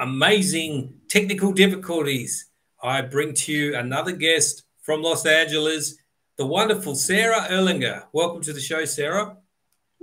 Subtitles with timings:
[0.00, 2.46] amazing technical difficulties,
[2.82, 5.96] I bring to you another guest from Los Angeles,
[6.38, 8.04] the wonderful Sarah Erlinger.
[8.12, 9.36] Welcome to the show, Sarah.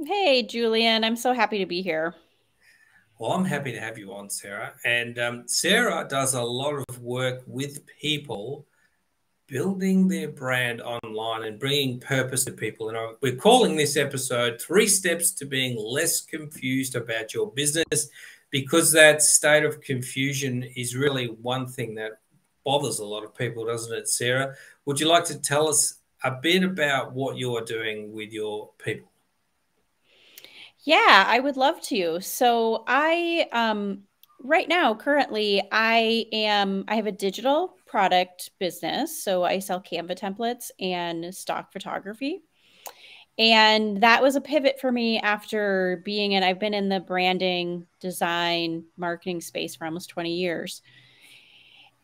[0.06, 1.04] Hey, Julian.
[1.04, 2.14] I'm so happy to be here.
[3.18, 4.76] Well, I'm happy to have you on, Sarah.
[4.86, 8.68] And um, Sarah does a lot of work with people
[9.48, 12.90] building their brand online and bringing purpose to people.
[12.90, 18.10] And we're calling this episode Three Steps to Being Less Confused About Your Business
[18.50, 22.20] because that state of confusion is really one thing that
[22.64, 24.54] bothers a lot of people, doesn't it, Sarah?
[24.86, 29.12] Would you like to tell us a bit about what you're doing with your people?
[30.84, 32.20] Yeah, I would love to.
[32.22, 34.04] So I um
[34.42, 39.24] right now currently I am I have a digital product business.
[39.24, 42.42] So I sell Canva templates and stock photography.
[43.38, 47.86] And that was a pivot for me after being in I've been in the branding,
[48.00, 50.82] design, marketing space for almost 20 years.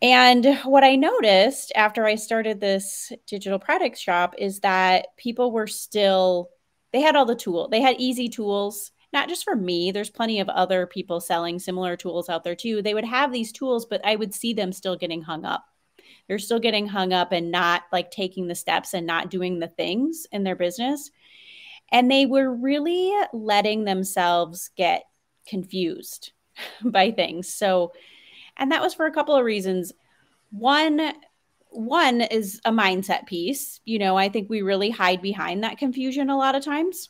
[0.02, 5.68] And what I noticed after I started this digital product shop is that people were
[5.68, 6.50] still
[6.92, 9.92] they had all the tool They had easy tools, not just for me.
[9.92, 12.82] There's plenty of other people selling similar tools out there too.
[12.84, 15.66] They would have these tools, but I would see them still getting hung up.
[16.28, 19.68] They're still getting hung up and not like taking the steps and not doing the
[19.70, 21.10] things in their business.
[21.94, 25.04] And they were really letting themselves get
[25.48, 26.34] confused
[26.84, 27.48] by things.
[27.48, 27.94] So,
[28.58, 29.94] and that was for a couple of reasons.
[30.52, 31.14] One,
[31.70, 33.80] one is a mindset piece.
[33.86, 37.10] You know, I think we really hide behind that confusion a lot of times.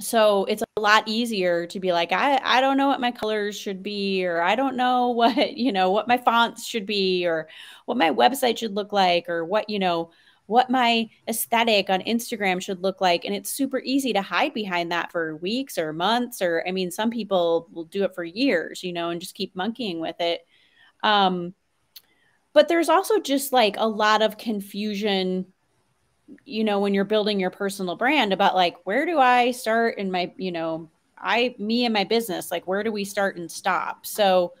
[0.00, 3.58] So it's a lot easier to be like, I, I don't know what my colors
[3.58, 7.48] should be, or I don't know what, you know, what my fonts should be, or
[7.84, 10.10] what my website should look like, or what, you know,
[10.50, 13.24] what my aesthetic on Instagram should look like.
[13.24, 16.42] And it's super easy to hide behind that for weeks or months.
[16.42, 19.54] Or, I mean, some people will do it for years, you know, and just keep
[19.54, 20.44] monkeying with it.
[21.04, 21.54] Um,
[22.52, 25.46] but there's also just like a lot of confusion
[26.44, 30.12] you know when you're building your personal brand about like where do i start in
[30.12, 34.06] my you know i me and my business like where do we start and stop
[34.06, 34.52] so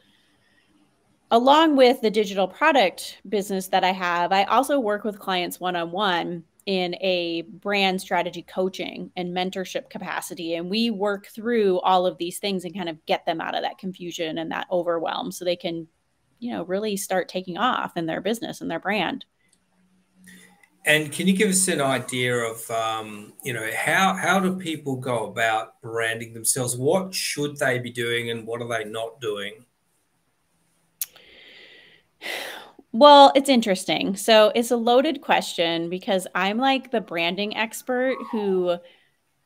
[1.30, 6.42] along with the digital product business that i have i also work with clients one-on-one
[6.66, 12.38] in a brand strategy coaching and mentorship capacity and we work through all of these
[12.38, 15.56] things and kind of get them out of that confusion and that overwhelm so they
[15.56, 15.86] can
[16.40, 19.24] you know really start taking off in their business and their brand.
[20.86, 24.96] And can you give us an idea of um, you know how how do people
[24.96, 26.76] go about branding themselves?
[26.76, 29.64] What should they be doing and what are they not doing
[32.92, 34.16] well it's interesting.
[34.16, 38.76] So it's a loaded question because i'm like the branding expert who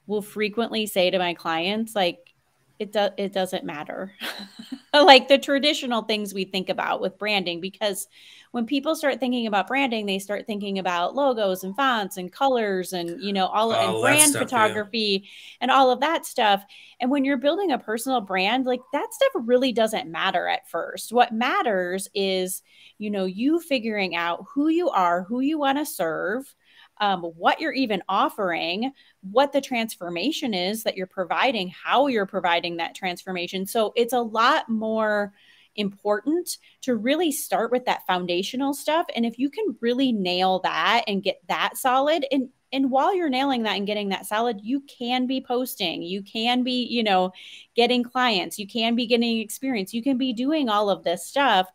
[0.06, 2.34] will frequently say to my clients like
[2.78, 4.12] it does it doesn't matter
[5.02, 8.06] like the traditional things we think about with branding because
[8.52, 12.92] when people start thinking about branding they start thinking about logos and fonts and colors
[12.92, 15.56] and you know all oh, and brand stuff, photography yeah.
[15.62, 16.64] and all of that stuff
[17.00, 21.12] and when you're building a personal brand like that stuff really doesn't matter at first
[21.12, 22.62] what matters is
[22.98, 26.54] you know you figuring out who you are who you want to serve
[27.00, 32.76] um, what you're even offering, what the transformation is that you're providing, how you're providing
[32.76, 33.66] that transformation.
[33.66, 35.32] So it's a lot more
[35.76, 39.06] important to really start with that foundational stuff.
[39.16, 43.28] And if you can really nail that and get that solid, and and while you're
[43.28, 47.30] nailing that and getting that solid, you can be posting, you can be, you know,
[47.76, 51.68] getting clients, you can be getting experience, you can be doing all of this stuff.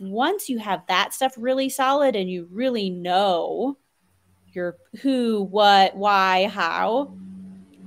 [0.00, 3.78] Once you have that stuff really solid and you really know
[4.54, 7.12] your who, what, why, how,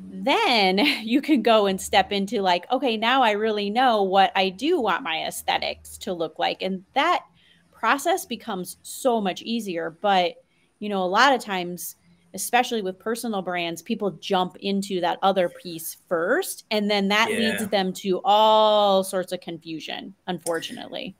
[0.10, 4.50] then you can go and step into like, okay, now I really know what I
[4.50, 6.62] do want my aesthetics to look like.
[6.62, 7.26] And that
[7.72, 9.98] process becomes so much easier.
[10.02, 10.36] But,
[10.80, 11.96] you know, a lot of times,
[12.34, 16.66] especially with personal brands, people jump into that other piece first.
[16.72, 17.38] And then that yeah.
[17.38, 21.16] leads them to all sorts of confusion, unfortunately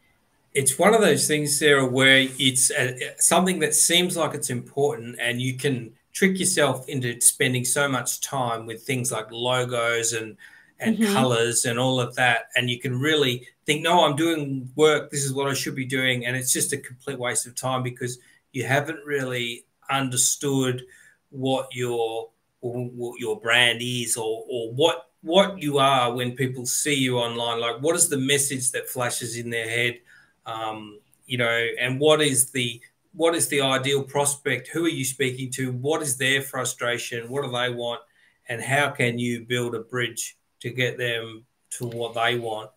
[0.56, 5.18] it's one of those things, Sarah, where it's a, something that seems like it's important,
[5.20, 10.38] and you can trick yourself into spending so much time with things like logos and
[10.80, 11.14] and mm-hmm.
[11.14, 15.12] colors and all of that, and you can really think, "No, I'm doing work.
[15.12, 17.84] This is what I should be doing," and it's just a complete waste of time
[17.84, 18.18] because
[18.54, 20.86] you haven't really understood
[21.32, 22.30] what your
[22.62, 27.60] what your brand is or or what what you are when people see you online.
[27.60, 30.00] Like, what is the message that flashes in their head?
[30.46, 32.82] Um, you know, and what is the
[33.14, 34.68] what is the ideal prospect?
[34.68, 35.72] Who are you speaking to?
[35.72, 37.30] What is their frustration?
[37.30, 38.02] What do they want?
[38.50, 42.72] And how can you build a bridge to get them to what they want?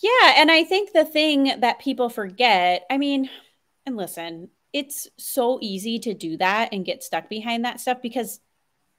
[0.00, 0.34] Yeah.
[0.36, 3.28] And I think the thing that people forget, I mean,
[3.84, 8.40] and listen, it's so easy to do that and get stuck behind that stuff because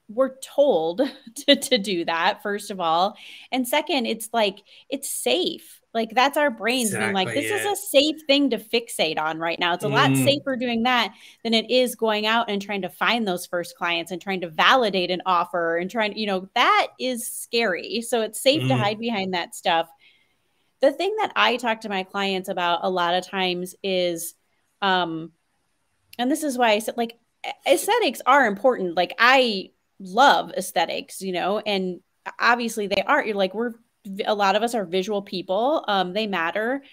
[0.07, 1.01] we're told
[1.35, 3.17] to, to do that first of all
[3.51, 4.59] and second it's like
[4.89, 7.71] it's safe like that's our brains exactly, being like this yeah.
[7.71, 9.93] is a safe thing to fixate on right now it's a mm.
[9.93, 11.13] lot safer doing that
[11.43, 14.49] than it is going out and trying to find those first clients and trying to
[14.49, 18.67] validate an offer and trying you know that is scary so it's safe mm.
[18.67, 19.89] to hide behind that stuff
[20.81, 24.35] the thing that i talk to my clients about a lot of times is
[24.81, 25.31] um
[26.19, 27.17] and this is why i said like
[27.67, 29.69] aesthetics are important like i
[29.99, 31.99] love aesthetics, you know, and
[32.39, 33.25] obviously they are.
[33.25, 33.73] You're like, we're
[34.25, 36.83] a lot of us are visual people, um, they matter.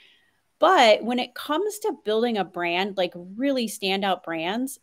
[0.59, 4.79] But when it comes to building a brand, like really standout brands,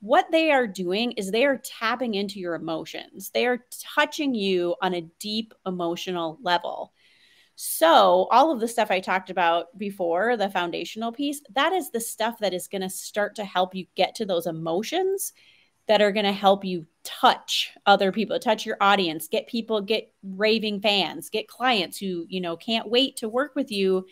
[0.00, 3.30] what they are doing is they are tapping into your emotions.
[3.30, 3.64] They are
[3.94, 6.92] touching you on a deep emotional level.
[7.54, 12.00] So, all of the stuff I talked about before, the foundational piece, that is the
[12.00, 15.32] stuff that is going to start to help you get to those emotions
[15.88, 20.12] that are going to help you touch other people touch your audience get people get
[20.22, 24.04] raving fans get clients who you know can't wait to work with you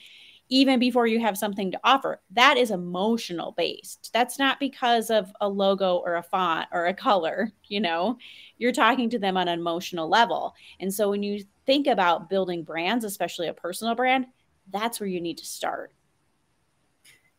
[0.49, 2.21] even before you have something to offer.
[2.33, 4.11] That is emotional based.
[4.13, 8.19] That's not because of a logo or a font or a color you know.
[8.59, 10.55] You're talking to them on an emotional level.
[10.81, 14.27] And so when you think about building brands especially a personal brand
[14.71, 15.93] that's where you need to start.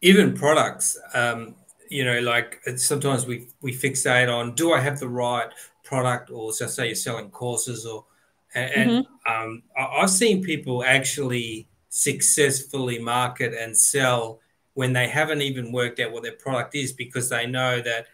[0.02, 1.56] Even products um,
[1.90, 5.50] you know, like sometimes we we fixate on do I have the right
[5.84, 8.06] product, or just say you're selling courses, or
[8.54, 9.32] and, mm-hmm.
[9.32, 14.40] um, I've seen people actually successfully market and sell
[14.74, 18.08] when they haven't even worked out what their product is because they know that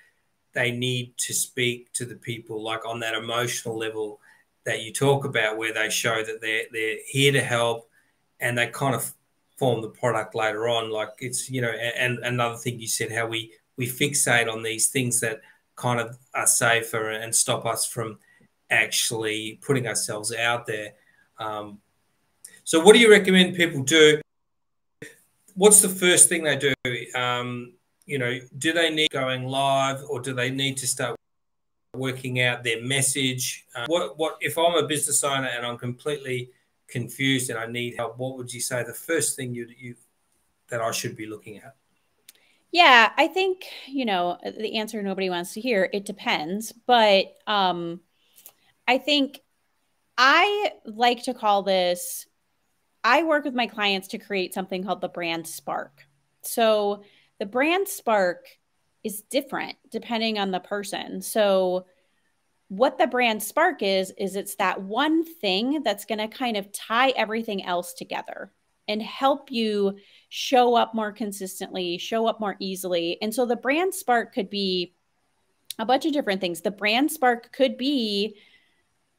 [0.54, 4.20] they need to speak to the people like on that emotional level
[4.66, 7.90] that you talk about where they show that they're they're here to help
[8.40, 9.12] and they kind of
[9.58, 13.12] form the product later on like it's you know and, and another thing you said
[13.12, 15.42] how we we fixate on these things that
[15.76, 18.20] kind of are safer and stop us from
[18.70, 20.94] actually putting ourselves out there.
[21.40, 21.80] Um,
[22.64, 24.22] so, what do you recommend people do?
[25.56, 26.74] What's the first thing they do?
[27.20, 27.74] Um,
[28.06, 31.16] you know, do they need going live, or do they need to start
[31.96, 33.66] working out their message?
[33.76, 36.52] Uh, what, what if I'm a business owner and I'm completely
[36.88, 38.20] confused and I need help?
[38.20, 39.96] What would you say the first thing you, you
[40.70, 41.76] that I should be looking at?
[42.72, 46.72] Yeah, I think, you know, the answer nobody wants to hear, it depends.
[46.72, 48.00] But um,
[48.88, 49.42] I think
[50.18, 52.28] I like to call this,
[53.04, 56.04] I work with my clients to create something called the brand spark.
[56.44, 57.04] So
[57.40, 58.48] the brand spark
[59.04, 61.22] is different depending on the person.
[61.22, 61.88] So
[62.70, 66.72] what the brand spark is, is it's that one thing that's going to kind of
[66.72, 68.54] tie everything else together
[68.88, 69.98] and help you
[70.30, 73.18] show up more consistently, show up more easily.
[73.22, 74.94] And so the brand spark could be
[75.80, 76.62] a bunch of different things.
[76.62, 78.38] The brand spark could be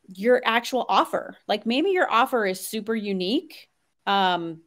[0.06, 1.36] your actual offer.
[1.48, 3.68] Like maybe your offer is super unique
[4.06, 4.60] um,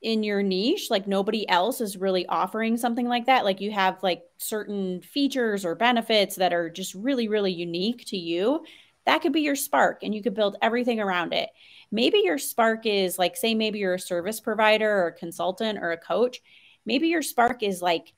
[0.00, 0.88] in your niche.
[0.90, 3.44] Like nobody else is really offering something like that.
[3.44, 8.16] Like you have like certain features or benefits that are just really, really unique to
[8.16, 8.64] you.
[9.06, 11.48] That could be your spark, and you could build everything around it
[11.90, 15.92] maybe your spark is like say maybe you're a service provider or a consultant or
[15.92, 16.40] a coach
[16.86, 18.12] maybe your spark is like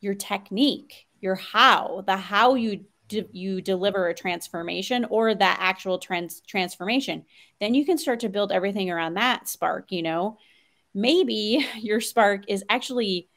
[0.00, 2.84] your technique your how the how you
[3.32, 7.24] you deliver a transformation or that actual trans- transformation.
[7.60, 10.38] Then you can start to build everything around that spark you know?
[10.94, 13.28] Maybe your spark is actually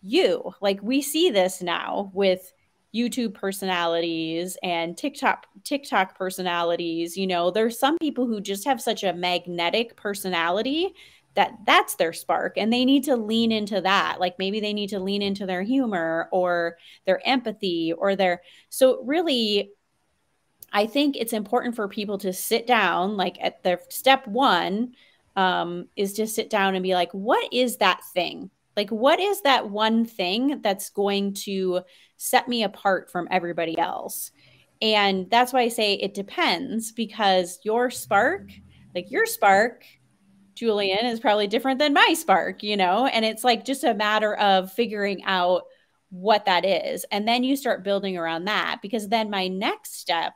[0.00, 0.52] you.
[0.60, 2.52] Like we see this now with
[2.94, 9.02] YouTube personalities and TikTok TikTok personalities, you know, there's some people who just have such
[9.02, 10.94] a magnetic personality
[11.34, 14.20] that that's their spark and they need to lean into that.
[14.20, 19.02] Like maybe they need to lean into their humor or their empathy or their so
[19.04, 19.70] really
[20.74, 24.94] I think it's important for people to sit down like at their step 1
[25.36, 29.42] um, is to sit down and be like what is that thing like, what is
[29.42, 31.80] that one thing that's going to
[32.16, 34.30] set me apart from everybody else?
[34.80, 38.50] And that's why I say it depends because your spark,
[38.94, 39.84] like your spark,
[40.54, 43.06] Julian, is probably different than my spark, you know?
[43.06, 45.62] And it's like just a matter of figuring out
[46.10, 47.04] what that is.
[47.10, 50.34] And then you start building around that because then my next step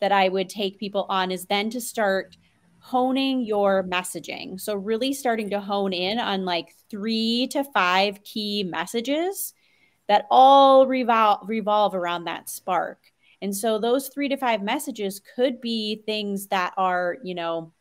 [0.00, 2.36] that I would take people on is then to start
[2.84, 4.60] honing your messaging.
[4.60, 9.54] So, really starting to hone in on like three to five key messages
[10.06, 13.00] that all revolve, revolve around that spark.
[13.40, 17.72] And so, those three to five messages could be things that are, you know,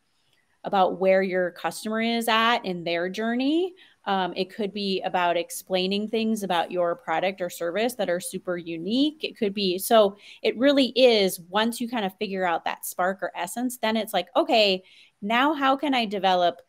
[0.64, 3.74] about where your customer is at in their journey.
[4.06, 8.58] Um, it could be about explaining things about your product or service that are super
[8.58, 9.24] unique.
[9.24, 13.24] It could be so, it really is once you kind of figure out that spark
[13.24, 14.84] or essence, then it's like, okay,
[15.22, 16.60] now how can I develop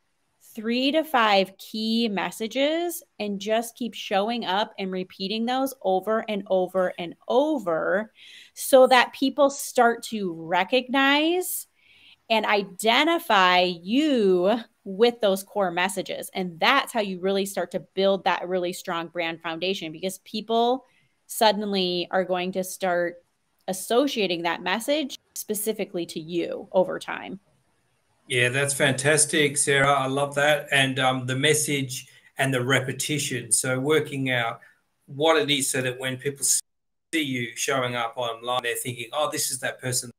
[0.55, 6.45] three to five key messages and just keep showing up and repeating those over and
[6.47, 8.13] over and over
[8.55, 11.67] so that people start to recognize
[12.31, 16.31] and identify you with those core messages.
[16.35, 20.85] And that's how you really start to build that really strong brand foundation because people
[21.27, 23.23] suddenly are going to start
[23.67, 27.41] associating that message specifically to you over time.
[28.29, 29.93] Yeah, that's fantastic, Sarah.
[29.93, 30.69] I love that.
[30.71, 32.07] And um, the message
[32.39, 33.53] and the repetition.
[33.53, 34.61] So, working out
[35.07, 36.61] what it is so that when people see
[37.13, 40.11] you showing up online, they're thinking, oh, this is that person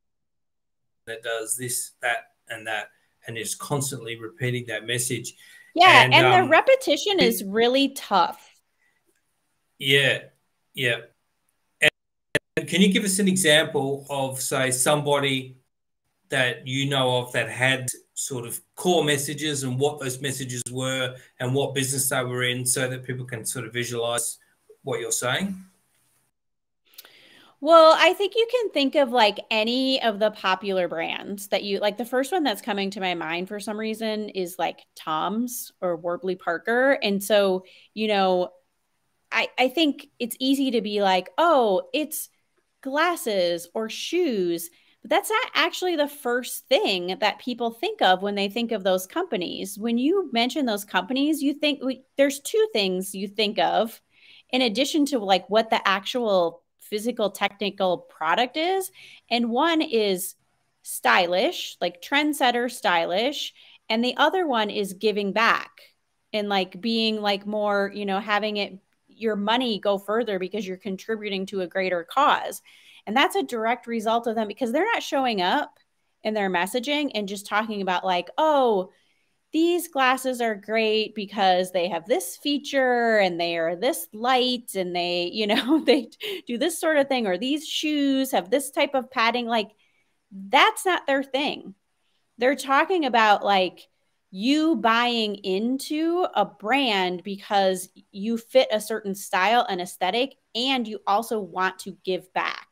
[1.07, 2.89] that does this, that, and that.
[3.27, 5.35] And is constantly repeating that message.
[5.73, 6.03] Yeah.
[6.03, 8.39] And, and um, the repetition is really tough.
[9.79, 10.19] Yeah.
[10.73, 10.97] Yeah.
[11.81, 15.57] And can you give us an example of, say, somebody
[16.29, 21.15] that you know of that had sort of core messages and what those messages were
[21.39, 24.37] and what business they were in so that people can sort of visualize
[24.83, 25.55] what you're saying?
[27.61, 31.79] Well, I think you can think of like any of the popular brands that you
[31.79, 31.97] like.
[31.97, 35.95] The first one that's coming to my mind for some reason is like TOMS or
[35.95, 36.99] Warby Parker.
[37.01, 38.49] And so, you know,
[39.31, 42.29] I, I think it's easy to be like, oh, it's
[42.81, 44.69] glasses or shoes
[45.01, 48.83] but that's not actually the first thing that people think of when they think of
[48.83, 49.77] those companies.
[49.77, 51.79] When you mention those companies, you think
[52.17, 54.01] there's two things you think of
[54.49, 58.91] in addition to like what the actual physical technical product is.
[59.29, 60.35] And one is
[60.83, 63.53] stylish, like trendsetter stylish.
[63.89, 65.71] And the other one is giving back
[66.33, 70.77] and like being like more, you know, having it your money go further because you're
[70.77, 72.61] contributing to a greater cause.
[73.07, 75.79] And that's a direct result of them because they're not showing up
[76.23, 78.91] in their messaging and just talking about, like, oh,
[79.55, 84.93] these glasses are great because they have this feature and they are this light and
[84.93, 86.09] they, you know, they
[86.45, 89.47] do this sort of thing, or these shoes have this type of padding.
[89.47, 89.71] Like,
[90.29, 91.73] that's not their thing.
[92.37, 93.87] They're talking about, like,
[94.29, 100.99] you buying into a brand because you fit a certain style and aesthetic and you
[101.07, 102.67] also want to give back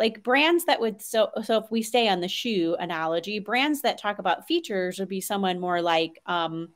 [0.00, 3.98] like brands that would so so if we stay on the shoe analogy brands that
[3.98, 6.70] talk about features would be someone more like um,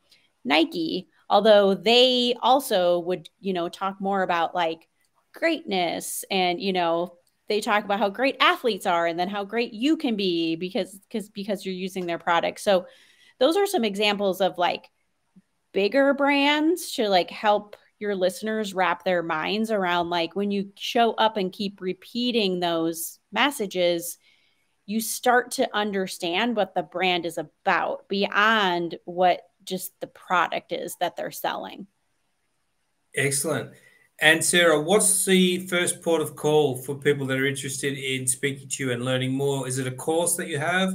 [0.45, 4.87] nike although they also would you know talk more about like
[5.33, 7.17] greatness and you know
[7.49, 10.99] they talk about how great athletes are and then how great you can be because
[10.99, 12.61] because because you're using their product.
[12.61, 12.87] So
[13.39, 14.89] those are some examples of like
[15.73, 21.15] bigger brands to like help your listeners wrap their minds around like when you show
[21.15, 24.19] up and keep repeating those messages
[24.85, 30.95] you start to understand what the brand is about beyond what just the product is
[31.01, 31.87] that they're selling.
[33.17, 33.71] Excellent.
[34.21, 38.69] And sarah what's the first port of call for people that are interested in speaking
[38.69, 39.67] to you and learning more?
[39.67, 40.93] Is it a course that you have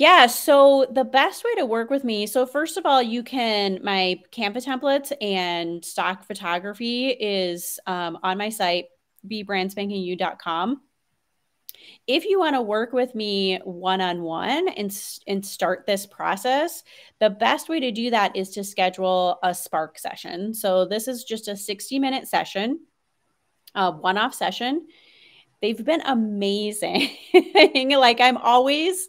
[0.00, 0.28] yeah.
[0.28, 2.26] So the best way to work with me.
[2.26, 8.38] So first of all, you can my Canva templates and stock photography is um, on
[8.38, 8.86] my site
[9.30, 10.80] bebrandspankingyou.com.
[12.06, 14.90] If you want to work with me one on one and
[15.26, 16.82] and start this process,
[17.18, 20.54] the best way to do that is to schedule a Spark session.
[20.54, 22.80] So this is just a 60 minute session,
[23.74, 24.86] a one off session.
[25.60, 27.10] They've been amazing.
[27.90, 29.06] like I'm always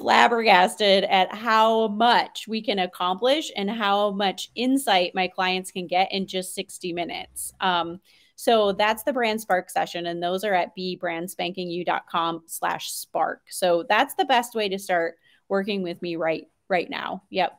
[0.00, 6.10] flabbergasted at how much we can accomplish and how much insight my clients can get
[6.10, 7.52] in just 60 minutes.
[7.60, 8.00] Um,
[8.34, 13.42] so that's the brand spark session, and those are at bebrandspankingyou.com slash spark.
[13.50, 15.16] So that's the best way to start
[15.50, 17.24] working with me right right now.
[17.28, 17.52] Yep.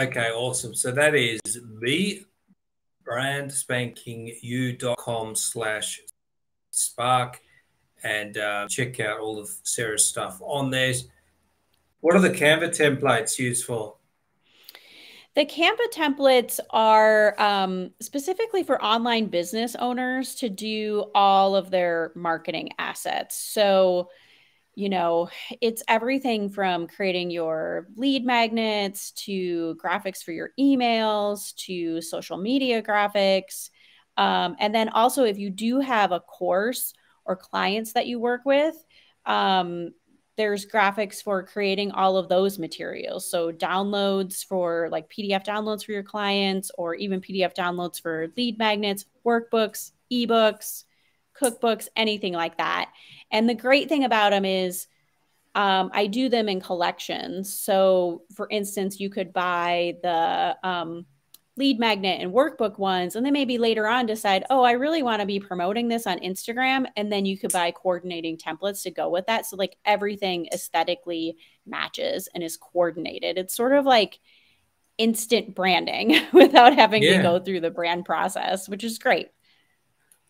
[0.00, 0.74] Okay, awesome.
[0.74, 1.42] So that is
[3.06, 6.00] bebrandspankingyou.com slash
[6.70, 7.42] spark
[8.02, 10.94] and uh, check out all of Sarah's stuff on there.
[12.00, 13.96] What are the Canva templates used for?
[15.34, 22.10] The Canva templates are um, specifically for online business owners to do all of their
[22.16, 23.36] marketing assets.
[23.36, 24.10] So,
[24.74, 25.28] you know,
[25.60, 32.82] it's everything from creating your lead magnets to graphics for your emails to social media
[32.82, 33.70] graphics.
[34.16, 36.94] Um, and then also, if you do have a course
[37.28, 38.74] or clients that you work with,
[39.26, 39.92] um,
[40.36, 43.28] there's graphics for creating all of those materials.
[43.28, 48.56] So downloads for like PDF downloads for your clients, or even PDF downloads for lead
[48.58, 50.84] magnets, workbooks, ebooks,
[51.38, 52.92] cookbooks, anything like that.
[53.30, 54.86] And the great thing about them is
[55.54, 57.52] um, I do them in collections.
[57.52, 61.04] So, for instance, you could buy the um,
[61.58, 65.20] lead magnet and workbook ones, and then maybe later on decide, oh, I really want
[65.20, 66.86] to be promoting this on Instagram.
[66.96, 69.44] And then you could buy coordinating templates to go with that.
[69.44, 71.36] So, like everything aesthetically
[71.66, 73.36] matches and is coordinated.
[73.36, 74.20] It's sort of like
[74.96, 77.16] instant branding without having yeah.
[77.16, 79.28] to go through the brand process, which is great.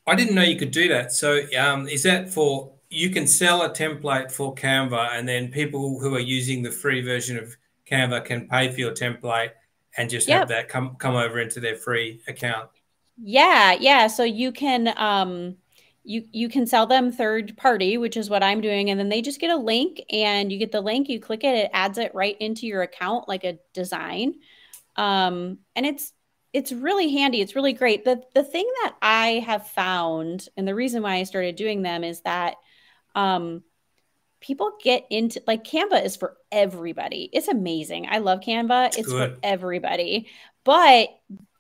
[0.06, 1.12] I didn't know you could do that.
[1.12, 6.00] So, um, is that for you can sell a template for Canva, and then people
[6.00, 7.54] who are using the free version of
[7.90, 9.50] Canva can pay for your template
[9.96, 10.40] and just yep.
[10.40, 12.70] have that come come over into their free account.
[13.16, 14.06] Yeah, yeah.
[14.06, 15.56] So you can um
[16.04, 19.22] you you can sell them third party, which is what I'm doing, and then they
[19.22, 22.14] just get a link, and you get the link, you click it, it adds it
[22.14, 24.34] right into your account like a design,
[24.96, 26.12] um, and it's
[26.52, 27.40] it's really handy.
[27.40, 28.04] It's really great.
[28.04, 32.04] the The thing that I have found, and the reason why I started doing them,
[32.04, 32.56] is that
[33.14, 33.62] um,
[34.40, 37.28] people get into like Canva is for everybody.
[37.32, 38.06] It's amazing.
[38.08, 38.96] I love Canva.
[38.96, 40.28] It's, for everybody.
[40.64, 41.08] But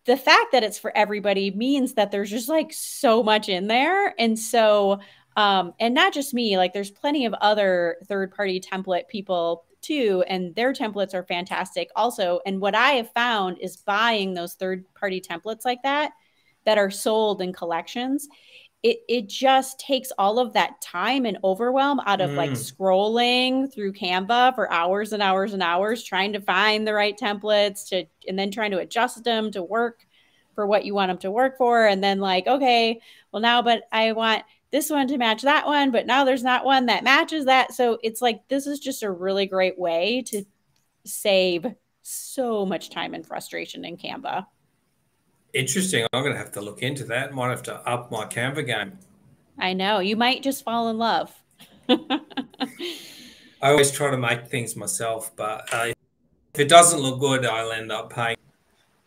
[0.04, 4.14] the fact that it's for everybody means that there's just like so much in there.
[4.18, 5.00] And so
[5.36, 10.54] um and not just me, like there's plenty of other third-party template people too and
[10.54, 12.40] their templates are fantastic also.
[12.46, 16.12] And what I have found is buying those third-party templates like that
[16.64, 18.28] that are sold in collections
[18.82, 22.36] it it just takes all of that time and overwhelm out of mm.
[22.36, 27.18] like scrolling through Canva for hours and hours and hours trying to find the right
[27.18, 30.06] templates to and then trying to adjust them to work
[30.54, 33.00] for what you want them to work for and then like okay
[33.32, 36.64] well now but I want this one to match that one but now there's not
[36.64, 40.44] one that matches that so it's like this is just a really great way to
[41.04, 41.66] save
[42.02, 44.46] so much time and frustration in Canva.
[45.54, 46.06] Interesting.
[46.12, 47.32] I'm going to have to look into that.
[47.32, 48.98] Might have to up my Canva game.
[49.58, 49.98] I know.
[49.98, 51.34] You might just fall in love.
[51.88, 51.96] I
[53.62, 55.92] always try to make things myself, but uh,
[56.54, 58.36] if it doesn't look good, I'll end up paying,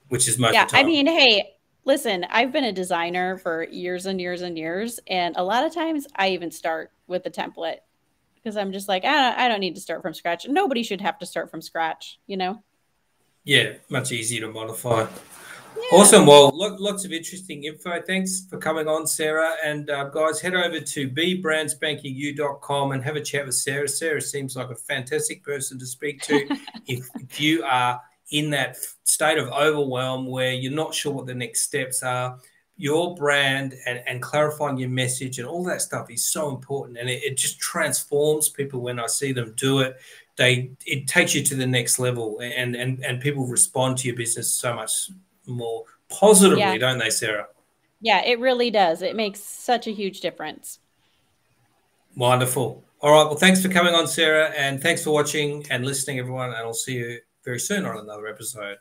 [0.10, 1.54] which is most yeah, I mean, hey,
[1.86, 5.00] listen, I've been a designer for years and years and years.
[5.08, 7.78] And a lot of times I even start with the template
[8.36, 10.48] because I'm just like, I don't, I don't need to start from scratch.
[10.48, 12.62] Nobody should have to start from scratch, you know?
[13.44, 15.08] Yeah, much easier to modify.
[15.76, 16.00] Yeah.
[16.00, 16.26] Awesome.
[16.26, 18.02] Well, lots of interesting info.
[18.02, 19.56] Thanks for coming on, Sarah.
[19.64, 23.88] And uh, guys, head over to bebrandspankingyou.com and have a chat with Sarah.
[23.88, 26.48] Sarah seems like a fantastic person to speak to.
[26.88, 31.36] if, if you are in that state of overwhelm where you're not sure what the
[31.36, 32.38] next steps are,
[32.78, 36.98] your brand and, and clarifying your message and all that stuff is so important.
[36.98, 39.98] And it, it just transforms people when I see them do it.
[40.38, 44.16] They it takes you to the next level and and and people respond to your
[44.16, 45.12] business so much
[45.48, 46.78] more positively, yeah.
[46.78, 47.48] don't they, Sarah?
[48.02, 49.02] Yeah, it really does.
[49.02, 50.80] It makes such a huge difference.
[52.16, 52.84] Wonderful.
[53.00, 53.24] All right.
[53.24, 56.50] Well, thanks for coming on, Sarah, and thanks for watching and listening, everyone.
[56.50, 58.78] And I'll see you very soon on another episode.